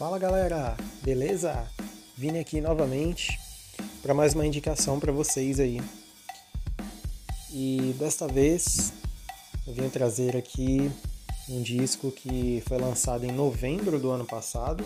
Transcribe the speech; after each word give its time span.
Fala 0.00 0.18
galera, 0.18 0.74
beleza? 1.02 1.70
Vim 2.16 2.38
aqui 2.38 2.58
novamente 2.58 3.38
para 4.00 4.14
mais 4.14 4.32
uma 4.32 4.46
indicação 4.46 4.98
para 4.98 5.12
vocês 5.12 5.60
aí. 5.60 5.78
E 7.52 7.94
desta 7.98 8.26
vez 8.26 8.94
eu 9.66 9.74
vim 9.74 9.90
trazer 9.90 10.38
aqui 10.38 10.90
um 11.50 11.60
disco 11.60 12.10
que 12.10 12.62
foi 12.66 12.78
lançado 12.78 13.26
em 13.26 13.30
novembro 13.30 14.00
do 14.00 14.10
ano 14.10 14.24
passado, 14.24 14.82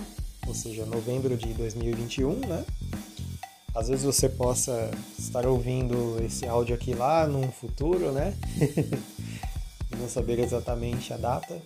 ou 0.48 0.52
seja, 0.52 0.84
novembro 0.84 1.36
de 1.36 1.54
2021, 1.54 2.34
né? 2.34 2.64
Às 3.72 3.86
vezes 3.86 4.04
você 4.04 4.28
possa 4.28 4.90
estar 5.16 5.46
ouvindo 5.46 6.20
esse 6.24 6.44
áudio 6.44 6.74
aqui 6.74 6.92
lá 6.92 7.24
num 7.24 7.52
futuro, 7.52 8.10
né? 8.10 8.36
Não 9.96 10.08
saber 10.08 10.40
exatamente 10.40 11.12
a 11.12 11.16
data, 11.16 11.62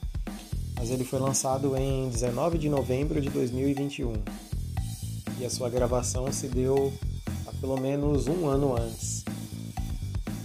mas 0.79 0.91
ele 0.91 1.05
foi 1.05 1.19
lançado 1.19 1.77
em 1.77 2.09
19 2.09 2.57
de 2.57 2.69
novembro 2.69 3.21
de 3.21 3.29
2021 3.29 4.13
e 5.41 5.45
a 5.45 5.51
sua 5.51 5.69
gravação 5.69 6.31
se 6.33 6.47
deu 6.47 6.93
há 7.47 7.53
pelo 7.61 7.79
menos 7.81 8.29
um 8.29 8.47
ano 8.47 8.77
antes, 8.77 9.25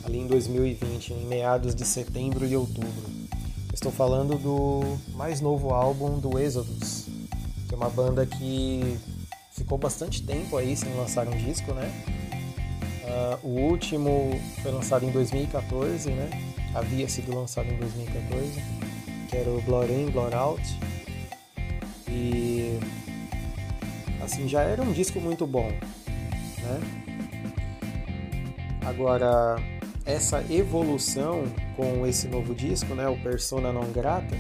ali 0.04 0.20
em 0.20 0.28
2020, 0.28 1.14
em 1.14 1.26
meados 1.26 1.76
de 1.76 1.86
setembro 1.86 2.46
e 2.48 2.56
outubro. 2.56 3.14
Estou 3.72 3.92
falando 3.92 4.38
do 4.38 4.98
mais 5.16 5.40
novo 5.40 5.72
álbum 5.72 6.20
do 6.20 6.40
Exodus, 6.40 7.06
que 7.68 7.74
é 7.74 7.78
uma 7.78 7.90
banda 7.90 8.26
que 8.26 8.98
ficou 9.52 9.78
bastante 9.78 10.24
tempo 10.24 10.58
aí 10.58 10.76
sem 10.76 10.94
lançar 10.96 11.28
um 11.28 11.38
disco, 11.38 11.74
né? 11.74 11.92
Uh, 13.44 13.48
o 13.48 13.60
último 13.70 14.32
foi 14.62 14.72
lançado 14.72 15.06
em 15.06 15.12
2014, 15.12 16.10
né? 16.10 16.30
Havia 16.74 17.08
sido 17.08 17.36
lançado 17.36 17.68
em 17.68 17.78
2014 17.78 18.93
que 19.34 19.38
era 19.40 19.50
o 19.50 19.60
Blur 19.62 19.90
In, 19.90 20.12
Blur 20.12 20.32
Out. 20.36 20.62
E 22.08 22.78
assim, 24.24 24.48
já 24.48 24.62
era 24.62 24.84
um 24.84 24.92
disco 24.92 25.20
muito 25.20 25.48
bom, 25.48 25.70
né? 26.62 26.80
Agora, 28.86 29.56
essa 30.06 30.44
evolução 30.52 31.46
com 31.76 32.06
esse 32.06 32.28
novo 32.28 32.54
disco, 32.54 32.94
né, 32.94 33.08
o 33.08 33.18
Persona 33.24 33.74
Non 33.74 33.92
Grata, 33.92 34.38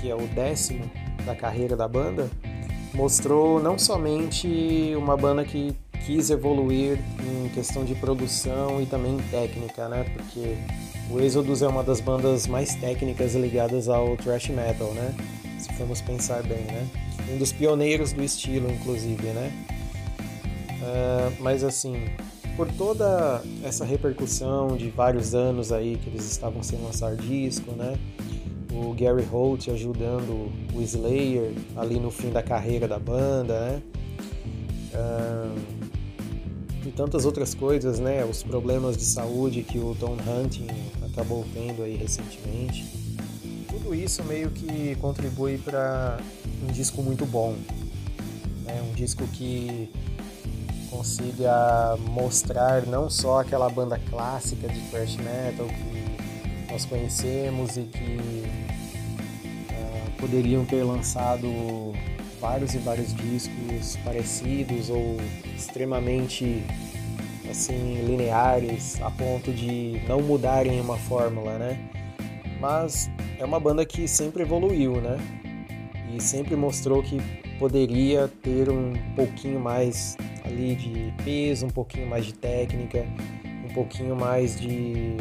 que 0.00 0.10
é 0.10 0.14
o 0.16 0.26
décimo 0.26 0.90
da 1.24 1.36
carreira 1.36 1.76
da 1.76 1.86
banda, 1.86 2.28
mostrou 2.92 3.62
não 3.62 3.78
somente 3.78 4.96
uma 4.96 5.16
banda 5.16 5.44
que 5.44 5.76
quis 6.10 6.28
evoluir 6.28 6.98
em 7.20 7.48
questão 7.50 7.84
de 7.84 7.94
produção 7.94 8.82
e 8.82 8.86
também 8.86 9.16
técnica, 9.30 9.88
né? 9.88 10.04
Porque 10.12 10.56
o 11.08 11.20
Exodus 11.20 11.62
é 11.62 11.68
uma 11.68 11.84
das 11.84 12.00
bandas 12.00 12.48
mais 12.48 12.74
técnicas 12.74 13.36
ligadas 13.36 13.88
ao 13.88 14.16
thrash 14.16 14.48
metal, 14.48 14.92
né? 14.92 15.14
Se 15.60 15.72
formos 15.74 16.00
pensar 16.00 16.42
bem, 16.42 16.64
né? 16.64 16.88
Um 17.32 17.38
dos 17.38 17.52
pioneiros 17.52 18.12
do 18.12 18.24
estilo, 18.24 18.68
inclusive, 18.72 19.22
né? 19.28 19.52
Uh, 20.82 21.36
mas 21.40 21.62
assim, 21.62 21.94
por 22.56 22.66
toda 22.72 23.40
essa 23.62 23.84
repercussão 23.84 24.76
de 24.76 24.90
vários 24.90 25.32
anos 25.32 25.70
aí 25.70 25.96
que 25.96 26.10
eles 26.10 26.28
estavam 26.28 26.60
sem 26.60 26.80
lançar 26.80 27.14
disco, 27.14 27.70
né? 27.70 27.96
O 28.72 28.92
Gary 28.94 29.22
Holt 29.22 29.68
ajudando 29.68 30.50
o 30.74 30.82
Slayer 30.82 31.52
ali 31.76 32.00
no 32.00 32.10
fim 32.10 32.30
da 32.30 32.42
carreira 32.42 32.88
da 32.88 32.98
banda, 32.98 33.60
né? 33.60 33.82
Uh, 34.92 35.79
e 36.90 36.92
tantas 36.92 37.24
outras 37.24 37.54
coisas, 37.54 38.00
né? 38.00 38.24
Os 38.24 38.42
problemas 38.42 38.96
de 38.96 39.04
saúde 39.04 39.62
que 39.62 39.78
o 39.78 39.96
Tom 39.98 40.16
Hunting 40.26 40.66
acabou 41.10 41.46
tendo 41.54 41.84
aí 41.84 41.96
recentemente. 41.96 42.84
Tudo 43.68 43.94
isso 43.94 44.24
meio 44.24 44.50
que 44.50 44.96
contribui 44.96 45.56
para 45.58 46.18
um 46.68 46.72
disco 46.72 47.00
muito 47.00 47.24
bom, 47.24 47.54
né? 48.64 48.82
Um 48.90 48.92
disco 48.94 49.24
que 49.28 49.88
consiga 50.90 51.96
mostrar 52.10 52.84
não 52.86 53.08
só 53.08 53.40
aquela 53.40 53.70
banda 53.70 53.98
clássica 54.10 54.68
de 54.68 54.80
thrash 54.90 55.16
metal 55.16 55.66
que 55.66 56.72
nós 56.72 56.84
conhecemos 56.84 57.76
e 57.76 57.82
que 57.82 58.18
uh, 59.70 60.10
poderiam 60.18 60.64
ter 60.64 60.82
lançado 60.82 61.46
vários 62.40 62.74
e 62.74 62.78
vários 62.78 63.14
discos 63.14 63.96
parecidos 64.02 64.90
ou 64.90 65.18
extremamente 65.54 66.64
assim 67.50 68.02
lineares 68.02 69.00
a 69.02 69.10
ponto 69.10 69.52
de 69.52 70.00
não 70.08 70.20
mudarem 70.20 70.80
uma 70.80 70.96
fórmula, 70.96 71.58
né? 71.58 71.78
Mas 72.60 73.10
é 73.38 73.44
uma 73.44 73.58
banda 73.58 73.84
que 73.84 74.06
sempre 74.06 74.42
evoluiu, 74.42 75.00
né? 75.00 75.18
E 76.14 76.22
sempre 76.22 76.56
mostrou 76.56 77.02
que 77.02 77.18
poderia 77.58 78.28
ter 78.42 78.70
um 78.70 78.92
pouquinho 79.14 79.60
mais 79.60 80.16
ali 80.44 80.74
de 80.74 81.14
peso, 81.24 81.66
um 81.66 81.70
pouquinho 81.70 82.06
mais 82.06 82.26
de 82.26 82.34
técnica, 82.34 83.06
um 83.64 83.72
pouquinho 83.72 84.16
mais 84.16 84.58
de 84.58 85.16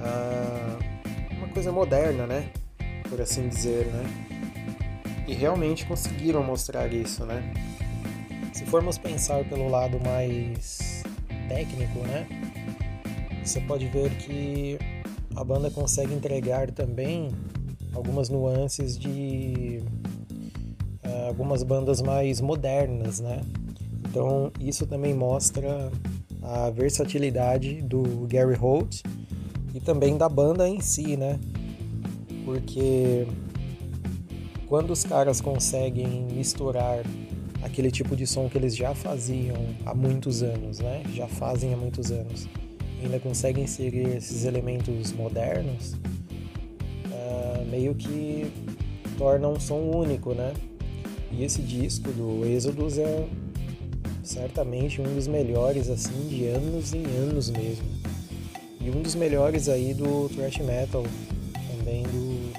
uh, 0.00 1.36
uma 1.38 1.48
coisa 1.48 1.72
moderna, 1.72 2.26
né? 2.26 2.48
Por 3.08 3.20
assim 3.20 3.48
dizer, 3.48 3.86
né? 3.86 4.26
e 5.26 5.34
realmente 5.34 5.84
conseguiram 5.86 6.42
mostrar 6.42 6.92
isso, 6.92 7.24
né? 7.24 7.42
Se 8.56 8.64
formos 8.64 8.96
pensar 8.96 9.44
pelo 9.50 9.68
lado 9.68 10.00
mais 10.00 11.02
técnico, 11.46 11.98
né? 11.98 12.26
Você 13.44 13.60
pode 13.60 13.86
ver 13.88 14.10
que 14.16 14.78
a 15.36 15.44
banda 15.44 15.70
consegue 15.70 16.14
entregar 16.14 16.70
também 16.70 17.28
algumas 17.92 18.30
nuances 18.30 18.98
de 18.98 19.82
uh, 21.04 21.26
algumas 21.28 21.62
bandas 21.62 22.00
mais 22.00 22.40
modernas, 22.40 23.20
né? 23.20 23.42
Então 24.08 24.50
isso 24.58 24.86
também 24.86 25.12
mostra 25.12 25.92
a 26.40 26.70
versatilidade 26.70 27.82
do 27.82 28.26
Gary 28.26 28.56
Holt 28.56 29.02
e 29.74 29.80
também 29.80 30.16
da 30.16 30.30
banda 30.30 30.66
em 30.66 30.80
si, 30.80 31.14
né? 31.14 31.38
Porque 32.42 33.26
quando 34.66 34.92
os 34.92 35.04
caras 35.04 35.42
conseguem 35.42 36.26
misturar 36.32 37.04
aquele 37.62 37.90
tipo 37.90 38.16
de 38.16 38.26
som 38.26 38.48
que 38.48 38.58
eles 38.58 38.76
já 38.76 38.94
faziam 38.94 39.56
há 39.84 39.94
muitos 39.94 40.42
anos, 40.42 40.78
né? 40.78 41.02
Já 41.14 41.26
fazem 41.26 41.72
há 41.74 41.76
muitos 41.76 42.10
anos, 42.10 42.48
ainda 43.02 43.18
conseguem 43.18 43.64
inserir 43.64 44.16
esses 44.16 44.44
elementos 44.44 45.12
modernos, 45.12 45.94
uh, 47.06 47.64
meio 47.70 47.94
que 47.94 48.46
torna 49.18 49.48
um 49.48 49.58
som 49.58 49.80
único, 49.80 50.34
né? 50.34 50.52
E 51.32 51.44
esse 51.44 51.60
disco 51.62 52.10
do 52.12 52.46
Exodus 52.46 52.98
é 52.98 53.26
certamente 54.22 55.00
um 55.00 55.14
dos 55.14 55.26
melhores 55.26 55.88
assim 55.88 56.28
de 56.28 56.46
anos 56.46 56.92
em 56.92 57.04
anos 57.04 57.50
mesmo. 57.50 57.84
E 58.80 58.90
um 58.90 59.02
dos 59.02 59.14
melhores 59.14 59.68
aí 59.68 59.92
do 59.92 60.28
thrash 60.28 60.58
metal 60.58 61.04
também 61.76 62.02
do 62.04 62.52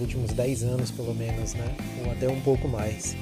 últimos 0.00 0.32
10 0.32 0.64
anos 0.64 0.90
pelo 0.90 1.14
menos, 1.14 1.54
né? 1.54 1.76
Ou 2.04 2.12
até 2.12 2.28
um 2.28 2.40
pouco 2.40 2.66
mais. 2.66 3.16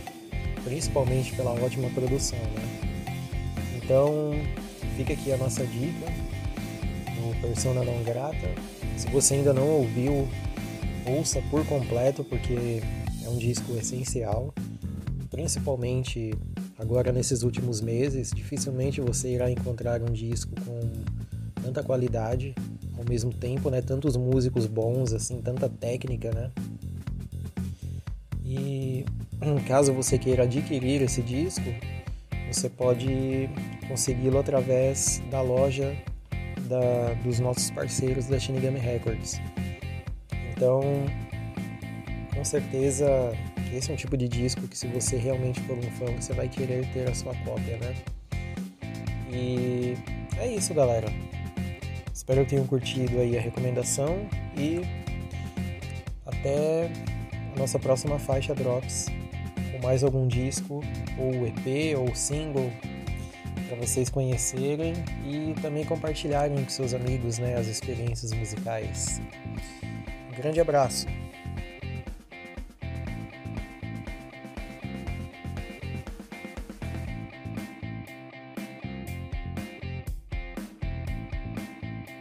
Principalmente 0.68 1.34
pela 1.34 1.52
ótima 1.52 1.88
produção, 1.88 2.38
né? 2.38 3.16
Então, 3.74 4.32
fica 4.98 5.14
aqui 5.14 5.32
a 5.32 5.38
nossa 5.38 5.64
dica 5.64 6.12
no 7.16 7.34
Persona 7.40 7.82
Não 7.82 8.02
Grata. 8.02 8.54
Se 8.94 9.08
você 9.08 9.36
ainda 9.36 9.54
não 9.54 9.66
ouviu, 9.66 10.28
ouça 11.06 11.40
por 11.50 11.64
completo 11.66 12.22
porque 12.22 12.82
é 13.24 13.28
um 13.30 13.38
disco 13.38 13.74
essencial, 13.78 14.52
principalmente 15.30 16.34
agora 16.78 17.12
nesses 17.12 17.42
últimos 17.42 17.80
meses, 17.80 18.30
dificilmente 18.30 19.00
você 19.00 19.32
irá 19.32 19.50
encontrar 19.50 20.02
um 20.02 20.12
disco 20.12 20.52
com 20.60 20.80
tanta 21.62 21.82
qualidade 21.82 22.54
ao 22.98 23.06
mesmo 23.08 23.32
tempo, 23.32 23.70
né? 23.70 23.80
Tantos 23.80 24.18
músicos 24.18 24.66
bons, 24.66 25.14
assim, 25.14 25.40
tanta 25.40 25.66
técnica, 25.66 26.30
né? 26.30 26.50
E 28.44 29.06
caso 29.66 29.92
você 29.92 30.18
queira 30.18 30.44
adquirir 30.44 31.02
esse 31.02 31.22
disco, 31.22 31.64
você 32.50 32.68
pode 32.68 33.48
consegui-lo 33.86 34.38
através 34.38 35.22
da 35.30 35.40
loja 35.40 35.96
da, 36.62 37.14
dos 37.22 37.38
nossos 37.40 37.70
parceiros 37.70 38.26
da 38.26 38.38
Shinigami 38.38 38.78
Records. 38.78 39.40
Então, 40.50 40.80
com 42.34 42.44
certeza, 42.44 43.32
esse 43.72 43.90
é 43.90 43.94
um 43.94 43.96
tipo 43.96 44.16
de 44.16 44.28
disco 44.28 44.66
que 44.66 44.76
se 44.76 44.86
você 44.88 45.16
realmente 45.16 45.60
for 45.60 45.78
um 45.78 45.82
fã, 45.82 46.06
você 46.18 46.32
vai 46.32 46.48
querer 46.48 46.86
ter 46.92 47.08
a 47.08 47.14
sua 47.14 47.34
cópia, 47.44 47.76
né? 47.78 47.94
E 49.30 49.94
é 50.38 50.48
isso, 50.48 50.74
galera. 50.74 51.08
Espero 52.12 52.44
que 52.44 52.50
tenham 52.50 52.66
curtido 52.66 53.20
aí 53.20 53.38
a 53.38 53.40
recomendação 53.40 54.26
e 54.56 54.80
até 56.26 56.90
a 57.54 57.58
nossa 57.58 57.78
próxima 57.78 58.18
faixa 58.18 58.54
Drops 58.54 59.06
com 59.78 59.86
mais 59.86 60.02
algum 60.02 60.26
disco 60.26 60.82
ou 61.16 61.46
EP 61.46 61.96
ou 61.98 62.14
single 62.14 62.70
para 63.68 63.76
vocês 63.76 64.08
conhecerem 64.08 64.94
e 65.26 65.54
também 65.60 65.84
compartilharem 65.84 66.62
com 66.64 66.70
seus 66.70 66.94
amigos 66.94 67.38
né, 67.38 67.54
as 67.56 67.66
experiências 67.66 68.32
musicais. 68.32 69.20
Um 70.32 70.36
grande 70.36 70.60
abraço! 70.60 71.06